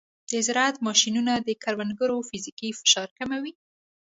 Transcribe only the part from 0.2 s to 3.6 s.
د زراعت ماشینونه د کروندګرو فزیکي فشار کموي.